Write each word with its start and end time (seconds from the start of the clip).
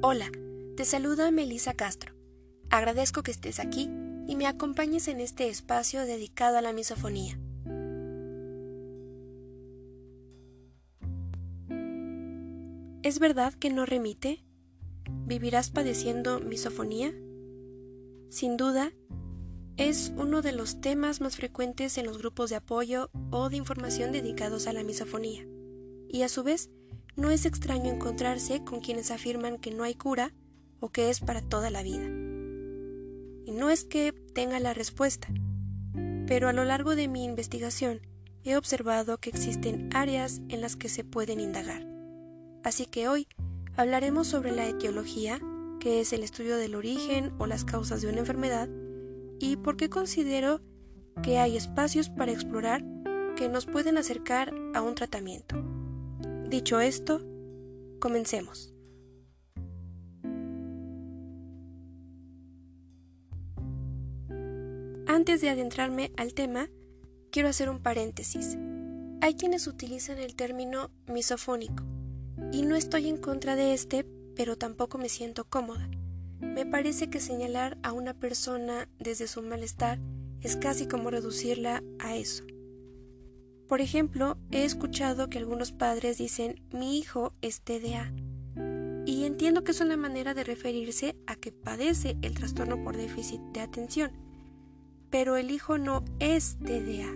Hola, 0.00 0.30
te 0.76 0.84
saluda 0.84 1.32
Melisa 1.32 1.74
Castro. 1.74 2.14
Agradezco 2.70 3.24
que 3.24 3.32
estés 3.32 3.58
aquí 3.58 3.90
y 4.28 4.36
me 4.36 4.46
acompañes 4.46 5.08
en 5.08 5.18
este 5.18 5.48
espacio 5.48 6.06
dedicado 6.06 6.56
a 6.56 6.62
la 6.62 6.72
misofonía. 6.72 7.36
¿Es 13.02 13.18
verdad 13.18 13.54
que 13.54 13.70
no 13.70 13.86
remite? 13.86 14.44
¿Vivirás 15.26 15.70
padeciendo 15.70 16.38
misofonía? 16.38 17.12
Sin 18.28 18.56
duda, 18.56 18.92
es 19.78 20.12
uno 20.16 20.42
de 20.42 20.52
los 20.52 20.80
temas 20.80 21.20
más 21.20 21.34
frecuentes 21.34 21.98
en 21.98 22.06
los 22.06 22.18
grupos 22.18 22.50
de 22.50 22.56
apoyo 22.56 23.10
o 23.32 23.48
de 23.48 23.56
información 23.56 24.12
dedicados 24.12 24.68
a 24.68 24.72
la 24.72 24.84
misofonía, 24.84 25.44
y 26.08 26.22
a 26.22 26.28
su 26.28 26.44
vez 26.44 26.70
no 27.18 27.32
es 27.32 27.46
extraño 27.46 27.92
encontrarse 27.92 28.62
con 28.62 28.80
quienes 28.80 29.10
afirman 29.10 29.58
que 29.58 29.72
no 29.72 29.82
hay 29.82 29.96
cura 29.96 30.32
o 30.78 30.90
que 30.90 31.10
es 31.10 31.18
para 31.18 31.42
toda 31.42 31.68
la 31.68 31.82
vida. 31.82 32.06
Y 33.44 33.50
no 33.50 33.70
es 33.70 33.82
que 33.82 34.12
tenga 34.12 34.60
la 34.60 34.72
respuesta, 34.72 35.26
pero 36.28 36.48
a 36.48 36.52
lo 36.52 36.64
largo 36.64 36.94
de 36.94 37.08
mi 37.08 37.24
investigación 37.24 38.00
he 38.44 38.56
observado 38.56 39.18
que 39.18 39.30
existen 39.30 39.90
áreas 39.92 40.40
en 40.48 40.60
las 40.60 40.76
que 40.76 40.88
se 40.88 41.02
pueden 41.02 41.40
indagar. 41.40 41.84
Así 42.62 42.86
que 42.86 43.08
hoy 43.08 43.26
hablaremos 43.76 44.28
sobre 44.28 44.52
la 44.52 44.68
etiología, 44.68 45.40
que 45.80 46.00
es 46.00 46.12
el 46.12 46.22
estudio 46.22 46.56
del 46.56 46.76
origen 46.76 47.32
o 47.38 47.48
las 47.48 47.64
causas 47.64 48.00
de 48.00 48.08
una 48.08 48.20
enfermedad, 48.20 48.68
y 49.40 49.56
por 49.56 49.76
qué 49.76 49.90
considero 49.90 50.60
que 51.20 51.38
hay 51.38 51.56
espacios 51.56 52.10
para 52.10 52.30
explorar 52.30 52.84
que 53.34 53.48
nos 53.48 53.66
pueden 53.66 53.98
acercar 53.98 54.54
a 54.72 54.82
un 54.82 54.94
tratamiento. 54.94 55.77
Dicho 56.48 56.80
esto, 56.80 57.20
comencemos. 58.00 58.72
Antes 65.06 65.42
de 65.42 65.50
adentrarme 65.50 66.10
al 66.16 66.32
tema, 66.32 66.70
quiero 67.30 67.50
hacer 67.50 67.68
un 67.68 67.80
paréntesis. 67.80 68.56
Hay 69.20 69.34
quienes 69.34 69.66
utilizan 69.66 70.16
el 70.16 70.36
término 70.36 70.90
misofónico, 71.06 71.84
y 72.50 72.62
no 72.62 72.76
estoy 72.76 73.08
en 73.08 73.18
contra 73.18 73.54
de 73.54 73.74
este, 73.74 74.06
pero 74.34 74.56
tampoco 74.56 74.96
me 74.96 75.10
siento 75.10 75.44
cómoda. 75.44 75.90
Me 76.40 76.64
parece 76.64 77.10
que 77.10 77.20
señalar 77.20 77.76
a 77.82 77.92
una 77.92 78.14
persona 78.14 78.88
desde 78.98 79.28
su 79.28 79.42
malestar 79.42 79.98
es 80.40 80.56
casi 80.56 80.86
como 80.86 81.10
reducirla 81.10 81.82
a 81.98 82.16
eso. 82.16 82.44
Por 83.68 83.82
ejemplo, 83.82 84.38
he 84.50 84.64
escuchado 84.64 85.28
que 85.28 85.36
algunos 85.36 85.72
padres 85.72 86.16
dicen 86.16 86.62
mi 86.72 86.98
hijo 86.98 87.34
es 87.42 87.60
TDA. 87.60 88.12
Y 89.04 89.24
entiendo 89.24 89.62
que 89.62 89.72
es 89.72 89.80
una 89.82 89.98
manera 89.98 90.32
de 90.32 90.42
referirse 90.42 91.16
a 91.26 91.36
que 91.36 91.52
padece 91.52 92.16
el 92.22 92.34
trastorno 92.34 92.82
por 92.82 92.96
déficit 92.96 93.40
de 93.52 93.60
atención. 93.60 94.12
Pero 95.10 95.36
el 95.36 95.50
hijo 95.50 95.76
no 95.76 96.02
es 96.18 96.56
TDA, 96.58 97.14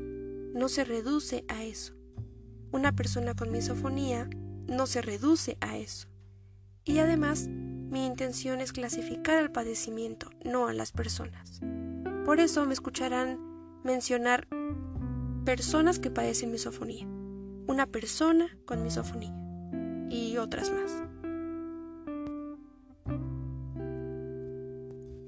no 0.54 0.68
se 0.68 0.84
reduce 0.84 1.44
a 1.48 1.64
eso. 1.64 1.94
Una 2.70 2.92
persona 2.92 3.34
con 3.34 3.50
misofonía 3.50 4.28
no 4.66 4.86
se 4.86 5.00
reduce 5.00 5.56
a 5.60 5.78
eso. 5.78 6.08
Y 6.84 6.98
además, 6.98 7.48
mi 7.48 8.04
intención 8.04 8.60
es 8.60 8.72
clasificar 8.72 9.38
al 9.38 9.52
padecimiento, 9.52 10.30
no 10.44 10.66
a 10.66 10.72
las 10.74 10.92
personas. 10.92 11.60
Por 12.26 12.40
eso 12.40 12.64
me 12.66 12.74
escucharán 12.74 13.38
mencionar 13.84 14.48
personas 15.44 15.98
que 15.98 16.10
padecen 16.10 16.52
misofonía, 16.52 17.06
una 17.66 17.86
persona 17.86 18.56
con 18.64 18.82
misofonía 18.82 19.34
y 20.08 20.36
otras 20.36 20.70
más. 20.70 21.02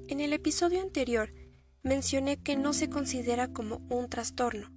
En 0.07 0.21
el 0.21 0.33
episodio 0.33 0.81
anterior 0.81 1.33
mencioné 1.83 2.37
que 2.37 2.55
no 2.55 2.73
se 2.73 2.89
considera 2.89 3.51
como 3.51 3.81
un 3.89 4.09
trastorno, 4.09 4.71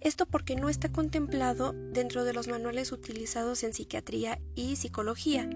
esto 0.00 0.26
porque 0.26 0.54
no 0.54 0.68
está 0.68 0.92
contemplado 0.92 1.72
dentro 1.92 2.24
de 2.24 2.34
los 2.34 2.48
manuales 2.48 2.92
utilizados 2.92 3.64
en 3.64 3.72
psiquiatría 3.72 4.38
y 4.54 4.76
psicología. 4.76 5.48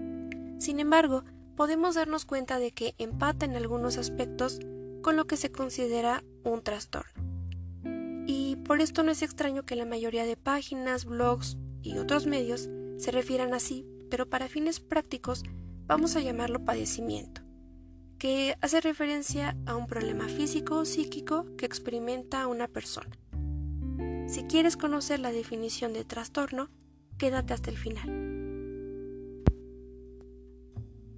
Sin 0.57 0.79
embargo, 0.79 1.23
podemos 1.55 1.95
darnos 1.95 2.25
cuenta 2.25 2.57
de 2.57 2.71
que 2.71 2.95
empata 2.97 3.45
en 3.45 3.55
algunos 3.55 3.97
aspectos 3.97 4.59
con 5.03 5.15
lo 5.15 5.27
que 5.27 5.37
se 5.37 5.51
considera 5.51 6.23
un 6.43 6.63
trastorno. 6.63 7.28
Y 8.31 8.57
por 8.57 8.79
esto 8.79 9.01
no 9.01 9.09
es 9.09 9.23
extraño 9.23 9.65
que 9.65 9.75
la 9.75 9.85
mayoría 9.85 10.23
de 10.23 10.37
páginas, 10.37 11.05
blogs 11.05 11.57
y 11.81 11.97
otros 11.97 12.27
medios 12.27 12.69
se 12.99 13.09
refieran 13.09 13.55
así, 13.55 13.87
pero 14.11 14.29
para 14.29 14.47
fines 14.47 14.79
prácticos 14.79 15.41
vamos 15.87 16.15
a 16.15 16.21
llamarlo 16.21 16.63
padecimiento, 16.63 17.41
que 18.19 18.55
hace 18.61 18.81
referencia 18.81 19.57
a 19.65 19.75
un 19.75 19.87
problema 19.87 20.27
físico 20.27 20.75
o 20.75 20.85
psíquico 20.85 21.47
que 21.57 21.65
experimenta 21.65 22.45
una 22.45 22.67
persona. 22.67 23.17
Si 24.27 24.43
quieres 24.43 24.77
conocer 24.77 25.19
la 25.19 25.31
definición 25.31 25.91
de 25.93 26.05
trastorno, 26.05 26.69
quédate 27.17 27.55
hasta 27.55 27.71
el 27.71 27.77
final. 27.79 28.09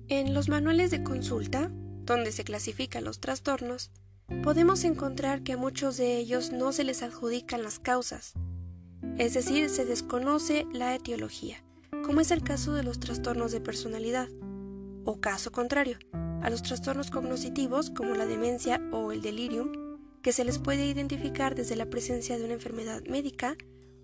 En 0.07 0.33
los 0.33 0.47
manuales 0.47 0.91
de 0.91 1.03
consulta, 1.03 1.73
donde 2.05 2.31
se 2.31 2.45
clasifican 2.45 3.03
los 3.03 3.19
trastornos, 3.19 3.91
podemos 4.43 4.83
encontrar 4.83 5.43
que 5.43 5.53
a 5.53 5.57
muchos 5.57 5.97
de 5.97 6.17
ellos 6.17 6.51
no 6.51 6.71
se 6.71 6.83
les 6.83 7.03
adjudican 7.03 7.63
las 7.63 7.79
causas, 7.79 8.33
es 9.17 9.33
decir, 9.33 9.69
se 9.69 9.85
desconoce 9.85 10.65
la 10.73 10.95
etiología, 10.95 11.63
como 12.05 12.21
es 12.21 12.31
el 12.31 12.43
caso 12.43 12.73
de 12.73 12.83
los 12.83 12.99
trastornos 12.99 13.51
de 13.51 13.61
personalidad, 13.61 14.27
o 15.05 15.19
caso 15.19 15.51
contrario, 15.51 15.97
a 16.41 16.49
los 16.49 16.63
trastornos 16.63 17.11
cognitivos 17.11 17.89
como 17.89 18.15
la 18.15 18.25
demencia 18.25 18.81
o 18.91 19.11
el 19.11 19.21
delirium, 19.21 19.71
que 20.21 20.33
se 20.33 20.45
les 20.45 20.59
puede 20.59 20.85
identificar 20.85 21.55
desde 21.55 21.75
la 21.75 21.87
presencia 21.87 22.37
de 22.37 22.45
una 22.45 22.53
enfermedad 22.53 23.03
médica 23.07 23.55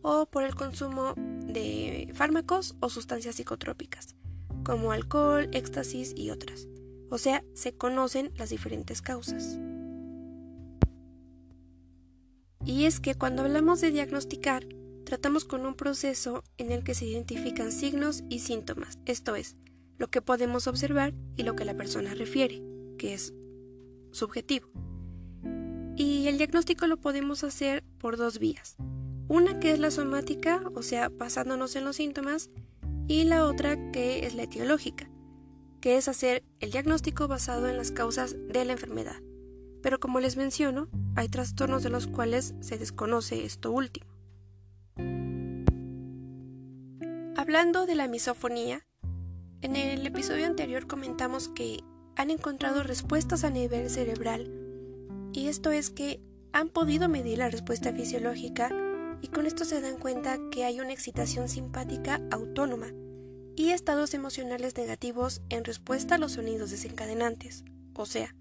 o 0.01 0.25
por 0.25 0.43
el 0.43 0.55
consumo 0.55 1.13
de 1.15 2.11
fármacos 2.13 2.75
o 2.79 2.89
sustancias 2.89 3.35
psicotrópicas, 3.35 4.15
como 4.63 4.91
alcohol, 4.91 5.49
éxtasis 5.53 6.13
y 6.15 6.31
otras. 6.31 6.67
O 7.09 7.17
sea, 7.17 7.43
se 7.53 7.73
conocen 7.75 8.31
las 8.35 8.49
diferentes 8.49 9.01
causas. 9.01 9.59
Y 12.67 12.83
es 12.83 12.99
que 12.99 13.15
cuando 13.15 13.43
hablamos 13.43 13.79
de 13.79 13.91
diagnosticar, 13.91 14.67
tratamos 15.05 15.45
con 15.45 15.65
un 15.65 15.73
proceso 15.73 16.43
en 16.57 16.73
el 16.73 16.83
que 16.83 16.95
se 16.95 17.05
identifican 17.05 17.71
signos 17.71 18.25
y 18.29 18.39
síntomas, 18.39 18.99
esto 19.05 19.37
es, 19.37 19.55
lo 19.97 20.09
que 20.09 20.21
podemos 20.21 20.67
observar 20.67 21.13
y 21.37 21.43
lo 21.43 21.55
que 21.55 21.63
la 21.63 21.77
persona 21.77 22.13
refiere, 22.13 22.61
que 22.97 23.13
es 23.13 23.33
subjetivo. 24.11 24.67
Y 25.95 26.27
el 26.27 26.37
diagnóstico 26.37 26.87
lo 26.87 26.97
podemos 26.97 27.45
hacer 27.45 27.85
por 27.99 28.17
dos 28.17 28.37
vías. 28.37 28.75
Una 29.29 29.61
que 29.61 29.71
es 29.71 29.79
la 29.79 29.89
somática, 29.89 30.61
o 30.75 30.83
sea, 30.83 31.07
basándonos 31.07 31.73
en 31.77 31.85
los 31.85 31.95
síntomas, 31.95 32.49
y 33.07 33.23
la 33.23 33.45
otra 33.45 33.91
que 33.91 34.27
es 34.27 34.35
la 34.35 34.43
etiológica, 34.43 35.09
que 35.79 35.95
es 35.95 36.09
hacer 36.09 36.43
el 36.59 36.71
diagnóstico 36.71 37.29
basado 37.29 37.69
en 37.69 37.77
las 37.77 37.91
causas 37.91 38.35
de 38.49 38.65
la 38.65 38.73
enfermedad 38.73 39.21
pero 39.87 40.01
como 40.01 40.19
les 40.19 40.35
menciono, 40.35 40.89
hay 41.17 41.29
trastornos 41.29 41.81
de 41.81 41.89
los 41.89 42.05
cuales 42.05 42.53
se 42.59 42.77
desconoce 42.77 43.43
esto 43.43 43.71
último. 43.71 44.05
Hablando 47.35 47.87
de 47.87 47.95
la 47.95 48.07
misofonía, 48.07 48.85
en 49.61 49.75
el 49.75 50.05
episodio 50.05 50.45
anterior 50.45 50.85
comentamos 50.85 51.49
que 51.49 51.83
han 52.15 52.29
encontrado 52.29 52.83
respuestas 52.83 53.43
a 53.43 53.49
nivel 53.49 53.89
cerebral 53.89 54.51
y 55.33 55.47
esto 55.47 55.71
es 55.71 55.89
que 55.89 56.21
han 56.53 56.69
podido 56.69 57.09
medir 57.09 57.39
la 57.39 57.49
respuesta 57.49 57.91
fisiológica 57.93 58.69
y 59.19 59.29
con 59.29 59.47
esto 59.47 59.65
se 59.65 59.81
dan 59.81 59.97
cuenta 59.97 60.37
que 60.51 60.65
hay 60.65 60.79
una 60.79 60.93
excitación 60.93 61.49
simpática 61.49 62.21
autónoma 62.29 62.91
y 63.55 63.71
estados 63.71 64.13
emocionales 64.13 64.77
negativos 64.77 65.41
en 65.49 65.65
respuesta 65.65 66.15
a 66.15 66.17
los 66.19 66.33
sonidos 66.33 66.69
desencadenantes, 66.69 67.63
o 67.95 68.05
sea, 68.05 68.35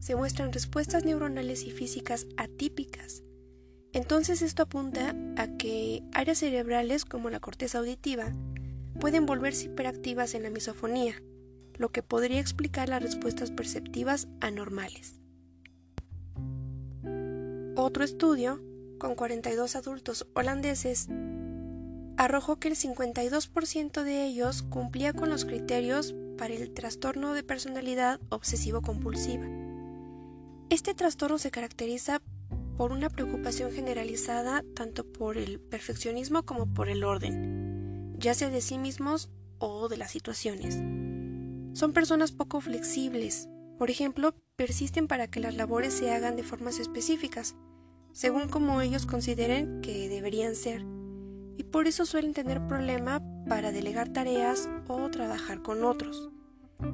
se 0.00 0.16
muestran 0.16 0.52
respuestas 0.52 1.04
neuronales 1.04 1.64
y 1.64 1.70
físicas 1.70 2.26
atípicas. 2.36 3.22
Entonces 3.92 4.42
esto 4.42 4.64
apunta 4.64 5.14
a 5.36 5.46
que 5.56 6.02
áreas 6.12 6.38
cerebrales 6.38 7.04
como 7.04 7.30
la 7.30 7.40
corteza 7.40 7.78
auditiva 7.78 8.32
pueden 8.98 9.26
volverse 9.26 9.66
hiperactivas 9.66 10.34
en 10.34 10.42
la 10.42 10.50
misofonía, 10.50 11.22
lo 11.74 11.90
que 11.90 12.02
podría 12.02 12.40
explicar 12.40 12.88
las 12.88 13.02
respuestas 13.02 13.50
perceptivas 13.50 14.28
anormales. 14.40 15.20
Otro 17.76 18.04
estudio, 18.04 18.60
con 18.98 19.14
42 19.14 19.76
adultos 19.76 20.26
holandeses, 20.34 21.08
arrojó 22.16 22.56
que 22.56 22.68
el 22.68 22.76
52% 22.76 24.02
de 24.02 24.24
ellos 24.24 24.62
cumplía 24.62 25.14
con 25.14 25.30
los 25.30 25.46
criterios 25.46 26.14
para 26.36 26.54
el 26.54 26.72
trastorno 26.72 27.32
de 27.32 27.42
personalidad 27.42 28.20
obsesivo-compulsiva. 28.28 29.59
Este 30.70 30.94
trastorno 30.94 31.36
se 31.38 31.50
caracteriza 31.50 32.22
por 32.76 32.92
una 32.92 33.10
preocupación 33.10 33.72
generalizada 33.72 34.62
tanto 34.76 35.04
por 35.04 35.36
el 35.36 35.58
perfeccionismo 35.58 36.44
como 36.44 36.72
por 36.72 36.88
el 36.88 37.02
orden, 37.02 38.14
ya 38.18 38.34
sea 38.34 38.50
de 38.50 38.60
sí 38.60 38.78
mismos 38.78 39.30
o 39.58 39.88
de 39.88 39.96
las 39.96 40.12
situaciones. 40.12 40.76
Son 41.76 41.92
personas 41.92 42.30
poco 42.30 42.60
flexibles. 42.60 43.48
Por 43.80 43.90
ejemplo, 43.90 44.32
persisten 44.54 45.08
para 45.08 45.26
que 45.26 45.40
las 45.40 45.56
labores 45.56 45.92
se 45.92 46.12
hagan 46.12 46.36
de 46.36 46.44
formas 46.44 46.78
específicas, 46.78 47.56
según 48.12 48.48
como 48.48 48.80
ellos 48.80 49.06
consideren 49.06 49.80
que 49.80 50.08
deberían 50.08 50.54
ser, 50.54 50.84
y 51.56 51.64
por 51.64 51.88
eso 51.88 52.06
suelen 52.06 52.32
tener 52.32 52.64
problema 52.68 53.20
para 53.48 53.72
delegar 53.72 54.10
tareas 54.10 54.68
o 54.86 55.10
trabajar 55.10 55.62
con 55.62 55.82
otros, 55.82 56.30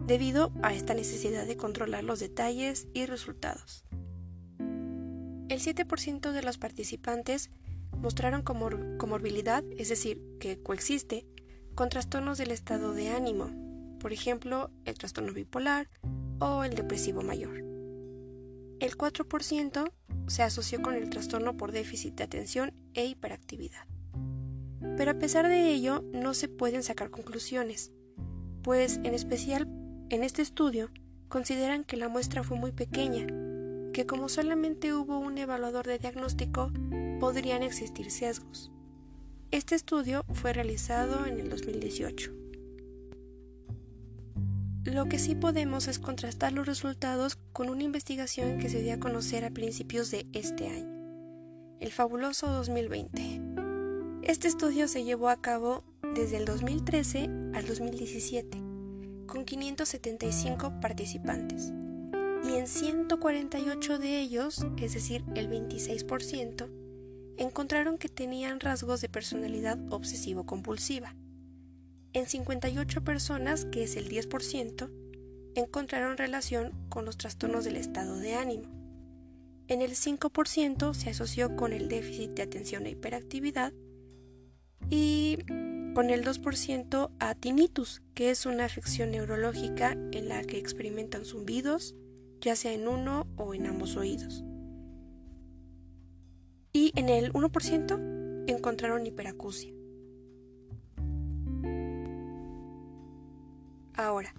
debido 0.06 0.53
a 0.62 0.75
esta 0.75 0.94
necesidad 0.94 1.47
de 1.47 1.56
controlar 1.56 2.05
los 2.05 2.21
detalles 2.21 2.88
y 2.94 3.06
resultados. 3.06 3.85
El 5.49 5.61
7% 5.61 6.33
de 6.33 6.43
los 6.43 6.59
participantes 6.59 7.50
mostraron 7.93 8.43
comorbilidad, 8.43 9.65
es 9.79 9.88
decir, 9.88 10.21
que 10.41 10.61
coexiste, 10.62 11.27
con 11.75 11.88
trastornos 11.88 12.38
del 12.38 12.50
estado 12.50 12.93
de 12.93 13.11
ánimo, 13.11 13.50
por 14.00 14.12
ejemplo, 14.12 14.71
el 14.85 14.99
trastorno 14.99 15.33
bipolar 15.33 15.88
o 16.41 16.65
el 16.65 16.75
depresivo 16.75 17.23
mayor. 17.23 17.59
El 18.79 18.97
4% 18.97 19.93
se 20.27 20.43
asoció 20.43 20.83
con 20.83 20.94
el 20.94 21.09
trastorno 21.11 21.56
por 21.56 21.73
déficit 21.73 22.15
de 22.15 22.25
atención 22.25 22.75
e 22.94 23.06
hiperactividad. 23.06 23.87
Pero 24.97 25.11
a 25.11 25.19
pesar 25.19 25.49
de 25.49 25.71
ello, 25.71 26.05
no 26.12 26.35
se 26.35 26.49
pueden 26.49 26.83
sacar 26.83 27.11
conclusiones, 27.11 27.93
pues 28.66 28.96
en 29.04 29.14
especial 29.14 29.68
en 30.10 30.24
este 30.24 30.42
estudio 30.42 30.90
consideran 31.28 31.84
que 31.84 31.96
la 31.96 32.08
muestra 32.08 32.42
fue 32.42 32.58
muy 32.58 32.72
pequeña, 32.72 33.24
que 33.92 34.06
como 34.06 34.28
solamente 34.28 34.92
hubo 34.92 35.20
un 35.20 35.38
evaluador 35.38 35.86
de 35.86 36.00
diagnóstico, 36.00 36.72
podrían 37.20 37.62
existir 37.62 38.10
sesgos. 38.10 38.72
Este 39.52 39.76
estudio 39.76 40.24
fue 40.32 40.52
realizado 40.52 41.26
en 41.26 41.38
el 41.38 41.48
2018. 41.48 42.32
Lo 44.82 45.04
que 45.04 45.20
sí 45.20 45.36
podemos 45.36 45.86
es 45.86 46.00
contrastar 46.00 46.52
los 46.52 46.66
resultados 46.66 47.36
con 47.52 47.68
una 47.68 47.84
investigación 47.84 48.58
que 48.58 48.68
se 48.68 48.82
dio 48.82 48.94
a 48.94 48.98
conocer 48.98 49.44
a 49.44 49.50
principios 49.50 50.10
de 50.10 50.26
este 50.32 50.66
año, 50.66 51.78
el 51.78 51.92
fabuloso 51.92 52.48
2020. 52.48 53.42
Este 54.22 54.48
estudio 54.48 54.88
se 54.88 55.04
llevó 55.04 55.28
a 55.28 55.40
cabo 55.40 55.84
desde 56.16 56.38
el 56.38 56.46
2013 56.46 57.28
al 57.52 57.66
2017, 57.66 58.58
con 59.26 59.44
575 59.44 60.80
participantes, 60.80 61.74
y 62.42 62.54
en 62.54 62.66
148 62.66 63.98
de 63.98 64.20
ellos, 64.20 64.66
es 64.78 64.94
decir, 64.94 65.24
el 65.34 65.50
26%, 65.50 66.70
encontraron 67.36 67.98
que 67.98 68.08
tenían 68.08 68.60
rasgos 68.60 69.02
de 69.02 69.10
personalidad 69.10 69.78
obsesivo-compulsiva. 69.92 71.14
En 72.14 72.26
58 72.26 73.04
personas, 73.04 73.66
que 73.66 73.82
es 73.82 73.96
el 73.96 74.08
10%, 74.08 74.90
encontraron 75.54 76.16
relación 76.16 76.72
con 76.88 77.04
los 77.04 77.18
trastornos 77.18 77.66
del 77.66 77.76
estado 77.76 78.16
de 78.16 78.36
ánimo. 78.36 78.70
En 79.68 79.82
el 79.82 79.90
5% 79.90 80.94
se 80.94 81.10
asoció 81.10 81.56
con 81.56 81.74
el 81.74 81.88
déficit 81.88 82.30
de 82.30 82.42
atención 82.42 82.86
e 82.86 82.90
hiperactividad 82.90 83.74
y 84.88 85.38
con 85.96 86.10
el 86.10 86.26
2% 86.26 87.10
a 87.20 87.34
tinnitus, 87.34 88.02
que 88.12 88.28
es 88.28 88.44
una 88.44 88.66
afección 88.66 89.12
neurológica 89.12 89.93
en 90.12 90.28
la 90.28 90.43
que 90.43 90.58
experimentan 90.58 91.25
zumbidos, 91.25 91.94
ya 92.38 92.54
sea 92.54 92.75
en 92.75 92.87
uno 92.87 93.26
o 93.38 93.54
en 93.54 93.64
ambos 93.64 93.96
oídos 93.96 94.44
y 96.76 96.93
en 96.94 97.08
el 97.08 97.32
1% 97.32 98.44
encontraron 98.46 99.06
hiperacusia. 99.06 99.72
Ahora, 103.94 104.34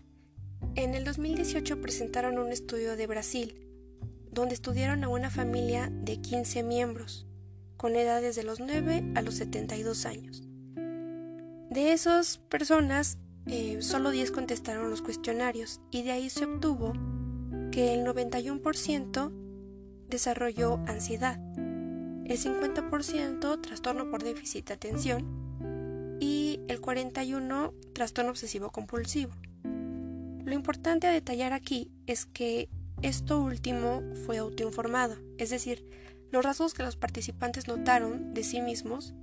en 0.75 0.94
el 0.94 1.06
2018 1.06 1.81
presentaron 1.81 2.38
un 2.38 2.51
estudio 2.51 2.95
de 2.95 3.07
Brasil, 3.07 3.68
donde 4.31 4.53
estudiaron 4.53 5.03
a 5.03 5.10
una 5.10 5.31
familia 5.31 5.89
de 5.92 6.21
15 6.21 6.62
miembros, 6.62 7.25
con 7.77 7.95
edades 7.95 8.36
de 8.36 8.44
los 8.44 8.60
9 8.60 9.13
a 9.15 9.24
los 9.24 9.33
72 9.33 10.06
años. 10.06 10.47
De 11.77 11.91
esas 11.91 12.39
personas, 12.39 13.19
eh, 13.45 13.83
solo 13.83 14.09
10 14.09 14.31
contestaron 14.31 14.89
los 14.89 15.03
cuestionarios 15.03 15.79
y 15.91 16.01
de 16.01 16.09
ahí 16.09 16.27
se 16.31 16.45
obtuvo 16.45 16.94
que 17.71 17.94
el 17.94 18.03
91% 18.03 19.31
desarrolló 20.09 20.79
ansiedad, 20.88 21.39
el 22.25 22.35
50% 22.35 23.62
trastorno 23.62 24.09
por 24.09 24.24
déficit 24.24 24.69
de 24.69 24.74
atención 24.74 26.18
y 26.19 26.62
el 26.68 26.81
41% 26.81 27.75
trastorno 27.94 28.31
obsesivo 28.31 28.71
compulsivo. 28.71 29.33
Lo 29.63 30.56
importante 30.56 31.06
a 31.06 31.12
detallar 31.12 31.53
aquí 31.53 31.91
es 32.07 32.25
que 32.25 32.69
esto 33.03 33.39
último 33.39 34.01
fue 34.25 34.39
autoinformado, 34.39 35.18
es 35.38 35.51
decir, 35.51 35.85
los 36.31 36.44
rasgos 36.44 36.74
que 36.74 36.81
los 36.81 36.95
participantes 36.95 37.68
notaron 37.68 38.33
de 38.33 38.44
sí 38.44 38.62
mismos 38.62 39.13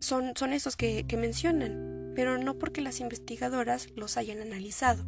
son, 0.00 0.32
son 0.36 0.52
esos 0.52 0.76
que, 0.76 1.06
que 1.06 1.16
mencionan, 1.16 2.12
pero 2.14 2.38
no 2.38 2.58
porque 2.58 2.80
las 2.80 3.00
investigadoras 3.00 3.88
los 3.96 4.16
hayan 4.16 4.40
analizado. 4.40 5.04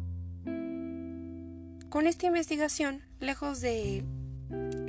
Con 1.89 2.07
esta 2.07 2.27
investigación, 2.27 3.01
lejos 3.19 3.59
de 3.59 4.05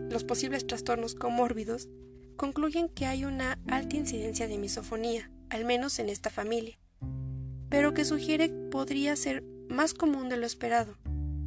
los 0.08 0.25
posibles 0.25 0.66
trastornos 0.66 1.14
comórbidos 1.14 1.88
concluyen 2.37 2.88
que 2.88 3.06
hay 3.06 3.25
una 3.25 3.58
alta 3.66 3.96
incidencia 3.96 4.46
de 4.46 4.58
misofonía, 4.58 5.31
al 5.50 5.64
menos 5.64 5.99
en 5.99 6.08
esta 6.08 6.31
familia, 6.31 6.78
pero 7.69 7.94
que 7.94 8.04
sugiere 8.04 8.50
podría 8.70 9.16
ser 9.16 9.43
más 9.69 9.94
común 9.94 10.28
de 10.28 10.37
lo 10.37 10.46
esperado. 10.46 10.96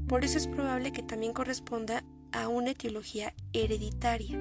Por 0.08 0.26
eso 0.26 0.38
es 0.38 0.48
probable 0.48 0.92
que 0.92 1.04
también 1.04 1.34
corresponda 1.34 2.04
a 2.32 2.48
una 2.48 2.72
etiología 2.72 3.34
hereditaria. 3.54 4.38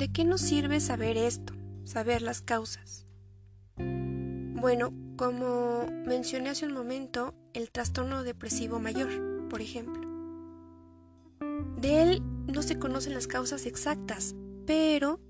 ¿De 0.00 0.10
qué 0.10 0.24
nos 0.24 0.40
sirve 0.40 0.80
saber 0.80 1.18
esto? 1.18 1.52
Saber 1.84 2.22
las 2.22 2.40
causas. 2.40 3.04
Bueno, 3.76 4.94
como 5.18 5.84
mencioné 6.06 6.48
hace 6.48 6.64
un 6.64 6.72
momento, 6.72 7.34
el 7.52 7.70
trastorno 7.70 8.22
depresivo 8.22 8.78
mayor, 8.80 9.10
por 9.50 9.60
ejemplo. 9.60 10.00
De 11.76 12.00
él 12.00 12.22
no 12.46 12.62
se 12.62 12.78
conocen 12.78 13.12
las 13.12 13.26
causas 13.26 13.66
exactas, 13.66 14.34
pero 14.66 15.20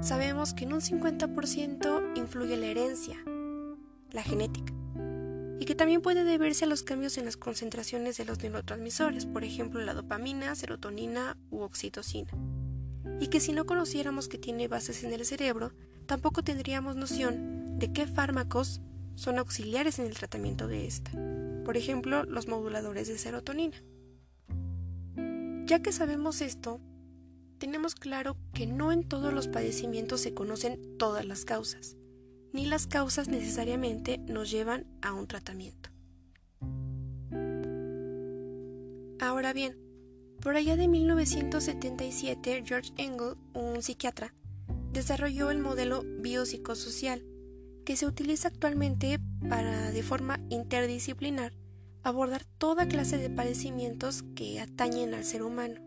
sabemos 0.00 0.54
que 0.54 0.62
en 0.62 0.74
un 0.74 0.80
50% 0.80 2.16
influye 2.16 2.56
la 2.56 2.66
herencia, 2.66 3.16
la 4.12 4.22
genética, 4.22 4.72
y 5.58 5.64
que 5.64 5.74
también 5.74 6.02
puede 6.02 6.22
deberse 6.22 6.66
a 6.66 6.68
los 6.68 6.84
cambios 6.84 7.18
en 7.18 7.24
las 7.24 7.36
concentraciones 7.36 8.16
de 8.16 8.26
los 8.26 8.40
neurotransmisores, 8.40 9.26
por 9.26 9.42
ejemplo 9.42 9.80
la 9.80 9.92
dopamina, 9.92 10.54
serotonina 10.54 11.36
u 11.50 11.62
oxitocina, 11.62 12.30
y 13.20 13.28
que 13.28 13.40
si 13.40 13.52
no 13.52 13.66
conociéramos 13.66 14.28
que 14.28 14.38
tiene 14.38 14.68
bases 14.68 15.04
en 15.04 15.12
el 15.12 15.24
cerebro, 15.24 15.72
tampoco 16.06 16.42
tendríamos 16.42 16.96
noción 16.96 17.78
de 17.78 17.92
qué 17.92 18.06
fármacos 18.06 18.80
son 19.14 19.38
auxiliares 19.38 19.98
en 19.98 20.06
el 20.06 20.14
tratamiento 20.14 20.66
de 20.66 20.86
esta, 20.86 21.10
por 21.64 21.76
ejemplo 21.76 22.24
los 22.24 22.48
moduladores 22.48 23.08
de 23.08 23.18
serotonina. 23.18 23.76
Ya 25.66 25.80
que 25.82 25.92
sabemos 25.92 26.40
esto, 26.40 26.80
tenemos 27.58 27.94
claro 27.94 28.36
que 28.54 28.66
no 28.66 28.90
en 28.92 29.06
todos 29.06 29.32
los 29.32 29.46
padecimientos 29.46 30.20
se 30.20 30.34
conocen 30.34 30.96
todas 30.98 31.24
las 31.24 31.44
causas, 31.44 31.96
ni 32.52 32.66
las 32.66 32.86
causas 32.86 33.28
necesariamente 33.28 34.18
nos 34.18 34.50
llevan 34.50 34.86
a 35.02 35.12
un 35.12 35.26
tratamiento. 35.26 35.90
Ahora 39.20 39.52
bien, 39.52 39.76
por 40.40 40.56
allá 40.56 40.76
de 40.76 40.88
1977, 40.88 42.62
George 42.66 42.92
Engel, 42.96 43.36
un 43.54 43.82
psiquiatra, 43.82 44.34
desarrolló 44.92 45.50
el 45.50 45.58
modelo 45.58 46.02
biopsicosocial, 46.20 47.24
que 47.84 47.96
se 47.96 48.06
utiliza 48.06 48.48
actualmente 48.48 49.20
para, 49.48 49.90
de 49.90 50.02
forma 50.02 50.40
interdisciplinar, 50.48 51.52
abordar 52.02 52.44
toda 52.58 52.88
clase 52.88 53.18
de 53.18 53.30
padecimientos 53.30 54.24
que 54.34 54.60
atañen 54.60 55.14
al 55.14 55.24
ser 55.24 55.42
humano. 55.42 55.80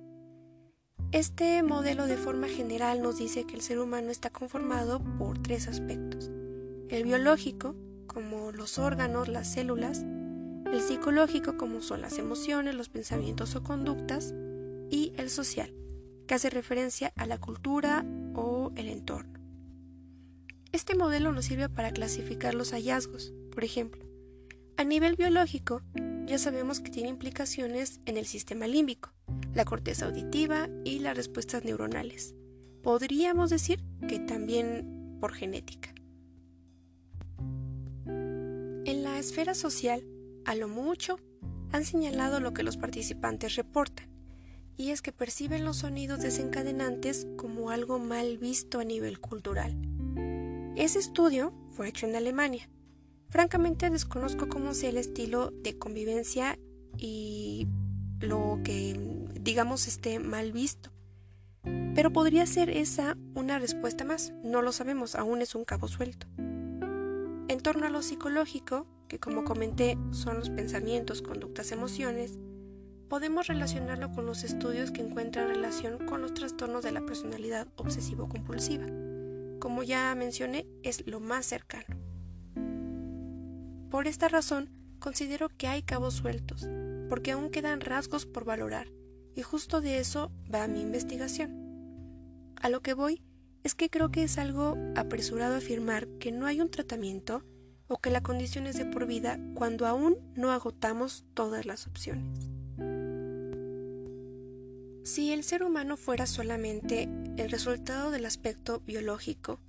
Este 1.12 1.62
modelo 1.64 2.08
de 2.08 2.18
forma 2.18 2.48
general 2.48 3.02
nos 3.02 3.18
dice 3.18 3.46
que 3.46 3.56
el 3.56 3.62
ser 3.62 3.80
humano 3.80 4.10
está 4.10 4.30
conformado 4.30 5.00
por 5.18 5.40
tres 5.40 5.68
aspectos. 5.68 6.32
El 6.90 7.04
biológico, 7.04 7.76
como 8.08 8.52
los 8.52 8.80
órganos, 8.80 9.28
las 9.28 9.52
células, 9.52 10.04
el 10.72 10.82
psicológico, 10.82 11.56
como 11.58 11.82
son 11.82 12.02
las 12.02 12.18
emociones, 12.18 12.74
los 12.74 12.90
pensamientos 12.90 13.56
o 13.56 13.64
conductas, 13.64 14.34
y 14.94 15.12
el 15.18 15.32
social, 15.32 15.74
que 16.28 16.36
hace 16.36 16.52
referencia 16.52 17.12
a 17.16 17.26
la 17.26 17.40
cultura 17.40 18.06
o 18.36 18.72
el 18.76 18.88
entorno. 18.88 19.40
Este 20.72 20.96
modelo 20.96 21.32
nos 21.32 21.46
sirve 21.46 21.68
para 21.68 21.92
clasificar 21.92 22.54
los 22.54 22.74
hallazgos. 22.74 23.34
Por 23.52 23.64
ejemplo, 23.64 24.06
a 24.78 24.84
nivel 24.84 25.16
biológico, 25.16 25.82
ya 26.28 26.38
sabemos 26.38 26.80
que 26.80 26.92
tiene 26.92 27.10
implicaciones 27.10 28.02
en 28.06 28.18
el 28.18 28.28
sistema 28.28 28.68
límbico, 28.68 29.12
la 29.56 29.66
corteza 29.66 30.06
auditiva 30.06 30.70
y 30.86 31.00
las 31.00 31.18
respuestas 31.18 31.66
neuronales. 31.66 32.36
Podríamos 32.84 33.50
decir 33.50 33.84
que 34.08 34.20
también 34.20 35.18
por 35.20 35.34
genética. 35.34 35.92
En 38.06 39.02
la 39.04 39.18
esfera 39.18 39.56
social, 39.56 40.06
a 40.46 40.54
lo 40.54 40.68
mucho, 40.68 41.18
han 41.72 41.84
señalado 41.84 42.40
lo 42.40 42.54
que 42.54 42.62
los 42.62 42.78
participantes 42.78 43.56
reportan, 43.56 44.13
y 44.78 44.92
es 44.92 45.02
que 45.02 45.12
perciben 45.12 45.66
los 45.66 45.78
sonidos 45.78 46.22
desencadenantes 46.22 47.28
como 47.38 47.70
algo 47.70 48.00
mal 48.00 48.38
visto 48.38 48.80
a 48.80 48.84
nivel 48.84 49.20
cultural. 49.20 49.76
Ese 50.76 51.00
estudio 51.00 51.54
fue 51.72 51.90
hecho 51.90 52.08
en 52.08 52.16
Alemania. 52.16 52.70
Francamente 53.30 53.90
desconozco 53.90 54.50
cómo 54.50 54.74
sea 54.74 54.90
el 54.90 54.98
estilo 54.98 55.52
de 55.52 55.78
convivencia 55.78 56.58
y 56.98 57.68
lo 58.20 58.60
que 58.64 59.00
digamos 59.40 59.88
esté 59.88 60.20
mal 60.20 60.52
visto. 60.52 60.92
Pero 61.96 62.12
podría 62.12 62.46
ser 62.46 62.70
esa 62.70 63.18
una 63.36 63.60
respuesta 63.60 64.04
más, 64.04 64.34
no 64.44 64.62
lo 64.62 64.72
sabemos, 64.72 65.16
aún 65.16 65.42
es 65.42 65.56
un 65.56 65.66
cabo 65.66 65.88
suelto. 65.88 66.28
En 66.38 67.60
torno 67.62 67.86
a 67.86 67.90
lo 67.90 68.02
psicológico, 68.02 68.88
que 69.08 69.20
como 69.20 69.44
comenté 69.44 69.98
son 70.12 70.40
los 70.40 70.50
pensamientos, 70.50 71.22
conductas, 71.22 71.72
emociones, 71.72 72.40
podemos 73.14 73.46
relacionarlo 73.46 74.12
con 74.12 74.26
los 74.26 74.44
estudios 74.44 74.90
que 74.90 75.04
encuentran 75.04 75.48
relación 75.48 76.04
con 76.08 76.24
los 76.24 76.34
trastornos 76.34 76.84
de 76.84 76.92
la 76.92 77.06
personalidad 77.06 77.68
obsesivo-compulsiva. 77.76 78.88
Como 79.60 79.84
ya 79.84 80.16
mencioné, 80.16 80.66
es 80.82 81.06
lo 81.06 81.20
más 81.20 81.46
cercano. 81.46 81.96
Por 83.92 84.08
esta 84.08 84.30
razón, 84.30 84.72
considero 84.98 85.50
que 85.50 85.68
hay 85.68 85.84
cabos 85.84 86.16
sueltos, 86.16 86.68
porque 87.08 87.34
aún 87.34 87.52
quedan 87.52 87.82
rasgos 87.82 88.26
por 88.26 88.46
valorar, 88.46 88.88
y 89.36 89.44
justo 89.44 89.80
de 89.80 90.00
eso 90.00 90.32
va 90.52 90.68
mi 90.68 90.82
investigación. 90.82 91.52
A 92.56 92.70
lo 92.70 92.82
que 92.82 92.96
voy 92.96 93.22
es 93.62 93.76
que 93.76 93.92
creo 93.92 94.10
que 94.10 94.24
es 94.24 94.40
algo 94.40 94.76
apresurado 94.96 95.56
afirmar 95.56 96.08
que 96.18 96.32
no 96.32 96.48
hay 96.48 96.62
un 96.62 96.72
tratamiento 96.72 97.44
o 97.88 98.00
que 98.00 98.10
la 98.10 98.24
condición 98.24 98.66
es 98.66 98.76
de 98.76 98.88
por 98.88 99.06
vida 99.06 99.40
cuando 99.54 99.86
aún 99.86 100.18
no 100.34 100.52
agotamos 100.52 101.26
todas 101.36 101.68
las 101.68 101.86
opciones. 101.86 102.53
Si 105.04 105.34
el 105.34 105.44
ser 105.44 105.64
humano 105.64 105.98
fuera 105.98 106.26
solamente 106.26 107.10
el 107.36 107.52
resultado 107.52 108.10
del 108.10 108.26
aspecto 108.26 108.80
biológico, 108.80 109.60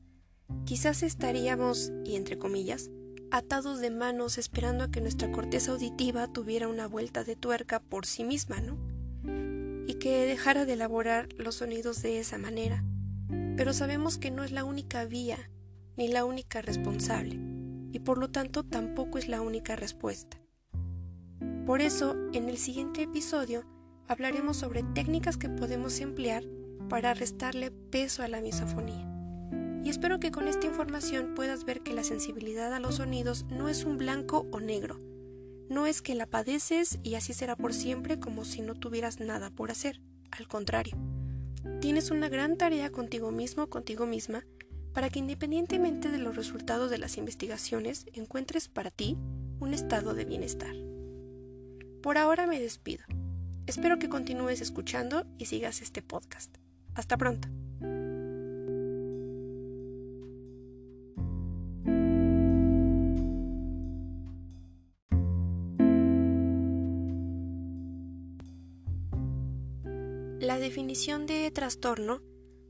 quizás 0.65 1.03
estaríamos, 1.03 1.91
y 2.05 2.15
entre 2.15 2.39
comillas, 2.39 2.89
atados 3.33 3.81
de 3.81 3.91
manos 3.91 4.39
esperando 4.39 4.85
a 4.85 4.93
que 4.93 5.01
nuestra 5.01 5.33
corteza 5.33 5.73
auditiva 5.73 6.33
tuviera 6.33 6.69
una 6.69 6.87
vuelta 6.87 7.25
de 7.25 7.35
tuerca 7.35 7.81
por 7.81 8.07
sí 8.07 8.23
misma, 8.23 8.61
¿no? 8.61 8.79
Y 9.89 9.95
que 9.95 10.25
dejara 10.25 10.67
de 10.67 10.75
elaborar 10.75 11.29
los 11.37 11.57
sonidos 11.57 12.01
de 12.01 12.21
esa 12.21 12.39
manera. 12.39 12.85
Pero 13.57 13.73
sabemos 13.73 14.19
que 14.19 14.31
no 14.31 14.45
es 14.45 14.53
la 14.53 14.63
única 14.63 15.05
vía, 15.05 15.51
ni 15.97 16.07
la 16.07 16.25
única 16.25 16.63
responsable, 16.63 17.41
y 17.91 17.99
por 17.99 18.19
lo 18.19 18.31
tanto 18.31 18.63
tampoco 18.63 19.19
es 19.19 19.27
la 19.27 19.41
única 19.41 19.75
respuesta. 19.75 20.41
Por 21.67 21.81
eso, 21.81 22.15
en 22.33 22.49
el 22.49 22.57
siguiente 22.57 23.03
episodio, 23.03 23.65
hablaremos 24.09 24.57
sobre 24.57 24.83
técnicas 24.83 25.37
que 25.37 25.49
podemos 25.49 26.01
emplear 26.01 26.45
para 26.89 27.15
restarle 27.15 27.71
peso 27.71 28.23
a 28.23 28.29
la 28.29 28.41
misofonía. 28.41 29.11
Y 29.85 29.91
espero 29.91 30.19
que 30.19 30.31
con 30.31 30.49
esta 30.49 30.67
información 30.67 31.35
puedas 31.35 31.65
ver 31.65 31.83
que 31.83 31.93
la 31.93 32.05
sensibilidad 32.05 32.73
a 32.73 32.81
los 32.81 32.97
sonidos 32.97 33.45
no 33.51 33.69
es 33.69 33.85
un 33.85 33.99
blanco 33.99 34.47
o 34.51 34.61
negro. 34.61 35.01
No 35.69 35.87
es 35.87 36.03
que 36.03 36.15
la 36.15 36.27
padeces 36.27 36.99
y 37.03 37.15
así 37.15 37.33
será 37.33 37.57
por 37.57 37.75
siempre 37.75 38.19
como 38.19 38.45
si 38.45 38.63
no 38.63 38.75
tuvieras 38.75 39.21
nada 39.21 39.51
por 39.51 39.71
hacer. 39.71 40.01
Al 40.31 40.49
contrario, 40.49 40.97
tienes 41.81 42.11
una 42.11 42.29
gran 42.29 42.57
tarea 42.57 42.91
contigo 42.91 43.31
mismo, 43.31 43.69
contigo 43.69 44.07
misma, 44.07 44.47
para 44.93 45.11
que 45.11 45.19
independientemente 45.19 46.11
de 46.11 46.19
los 46.19 46.37
resultados 46.37 46.91
de 46.91 46.99
las 46.99 47.19
investigaciones 47.19 48.07
encuentres 48.13 48.69
para 48.69 48.91
ti 48.91 49.19
un 49.61 49.75
estado 49.75 50.15
de 50.15 50.25
bienestar. 50.25 50.75
Por 52.03 52.17
ahora 52.19 52.47
me 52.47 52.61
despido. 52.61 53.05
Espero 53.67 53.99
que 53.99 54.11
continúes 54.11 54.61
escuchando 54.61 55.25
y 55.39 55.47
sigas 55.47 55.81
este 55.81 56.03
podcast. 56.03 56.55
Hasta 56.95 57.17
pronto. 57.17 57.49
La 70.41 70.59
definición 70.59 71.25
de 71.25 71.51
trastorno, 71.51 72.21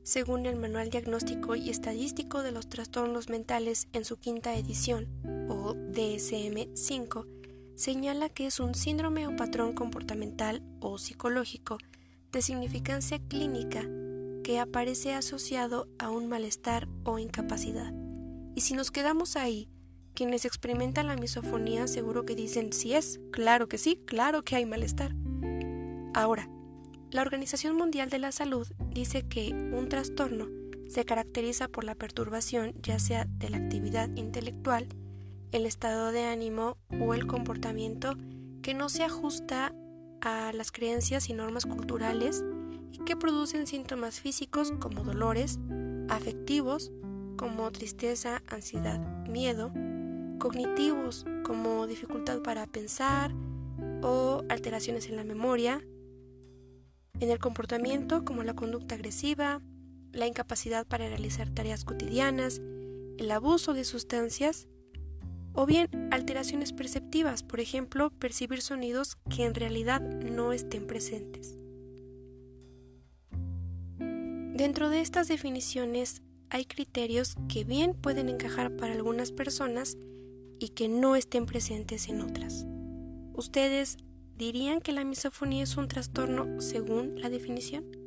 según 0.03 0.45
el 0.45 0.55
Manual 0.55 0.89
Diagnóstico 0.89 1.57
y 1.57 1.69
Estadístico 1.69 2.41
de 2.41 2.53
los 2.53 2.69
Trastornos 2.69 3.27
Mentales 3.27 3.89
en 3.91 4.05
su 4.05 4.17
quinta 4.17 4.55
edición, 4.55 5.09
o 5.49 5.73
DSM-5, 5.73 7.34
señala 7.75 8.29
que 8.29 8.47
es 8.47 8.59
un 8.59 8.75
síndrome 8.75 9.27
o 9.27 9.35
patrón 9.35 9.73
comportamental 9.73 10.63
o 10.79 10.97
psicológico 10.97 11.77
de 12.31 12.41
significancia 12.41 13.19
clínica 13.19 13.83
que 14.43 14.59
aparece 14.59 15.13
asociado 15.13 15.87
a 15.97 16.09
un 16.09 16.27
malestar 16.27 16.87
o 17.03 17.19
incapacidad. 17.19 17.93
Y 18.55 18.61
si 18.61 18.73
nos 18.73 18.91
quedamos 18.91 19.35
ahí, 19.35 19.69
quienes 20.13 20.45
experimentan 20.45 21.07
la 21.07 21.15
misofonía 21.15 21.87
seguro 21.87 22.25
que 22.25 22.35
dicen 22.35 22.71
sí 22.71 22.93
es, 22.93 23.19
claro 23.31 23.67
que 23.67 23.77
sí, 23.77 24.01
claro 24.05 24.43
que 24.43 24.55
hay 24.55 24.65
malestar. 24.65 25.13
Ahora, 26.13 26.49
la 27.11 27.21
Organización 27.21 27.75
Mundial 27.75 28.09
de 28.09 28.19
la 28.19 28.31
Salud 28.31 28.67
dice 28.91 29.27
que 29.27 29.51
un 29.51 29.89
trastorno 29.89 30.47
se 30.87 31.05
caracteriza 31.05 31.67
por 31.67 31.83
la 31.83 31.95
perturbación 31.95 32.73
ya 32.81 32.99
sea 32.99 33.25
de 33.25 33.49
la 33.49 33.57
actividad 33.57 34.09
intelectual, 34.15 34.87
el 35.55 35.65
estado 35.65 36.11
de 36.11 36.25
ánimo 36.25 36.77
o 36.99 37.13
el 37.13 37.27
comportamiento 37.27 38.17
que 38.61 38.73
no 38.73 38.89
se 38.89 39.03
ajusta 39.03 39.73
a 40.19 40.51
las 40.51 40.73
creencias 40.73 41.29
y 41.29 41.33
normas 41.33 41.65
culturales 41.65 42.43
y 42.91 42.97
que 43.05 43.15
producen 43.15 43.65
síntomas 43.65 44.19
físicos 44.19 44.73
como 44.81 45.05
dolores, 45.05 45.57
afectivos 46.09 46.91
como 47.37 47.71
tristeza, 47.71 48.43
ansiedad, 48.47 48.99
miedo, 49.29 49.71
cognitivos 50.39 51.25
como 51.45 51.87
dificultad 51.87 52.41
para 52.41 52.67
pensar 52.67 53.31
o 54.01 54.43
alteraciones 54.49 55.07
en 55.07 55.15
la 55.15 55.23
memoria, 55.23 55.81
en 57.21 57.29
el 57.29 57.39
comportamiento 57.39 58.25
como 58.25 58.43
la 58.43 58.55
conducta 58.55 58.95
agresiva, 58.95 59.61
la 60.11 60.27
incapacidad 60.27 60.85
para 60.85 61.07
realizar 61.07 61.49
tareas 61.49 61.85
cotidianas, 61.85 62.61
el 63.17 63.31
abuso 63.31 63.73
de 63.73 63.85
sustancias 63.85 64.67
o 65.55 65.65
bien 65.65 65.89
alteraciones 66.11 66.73
perceptivas, 66.73 67.43
por 67.43 67.59
ejemplo, 67.59 68.11
percibir 68.11 68.61
sonidos 68.61 69.17
que 69.35 69.45
en 69.45 69.55
realidad 69.55 70.01
no 70.01 70.51
estén 70.51 70.85
presentes. 70.85 71.57
Dentro 73.99 74.89
de 74.89 75.01
estas 75.01 75.27
definiciones 75.27 76.21
hay 76.49 76.65
criterios 76.65 77.35
que 77.49 77.63
bien 77.63 77.93
pueden 77.93 78.29
encajar 78.29 78.75
para 78.75 78.93
algunas 78.93 79.31
personas 79.31 79.97
y 80.59 80.69
que 80.69 80.87
no 80.87 81.15
estén 81.15 81.45
presentes 81.45 82.07
en 82.07 82.21
otras. 82.21 82.65
¿Ustedes 83.33 83.97
dirían 84.37 84.79
que 84.79 84.93
la 84.93 85.03
misofonía 85.03 85.63
es 85.63 85.75
un 85.77 85.87
trastorno 85.87 86.61
según 86.61 87.19
la 87.19 87.29
definición? 87.29 88.04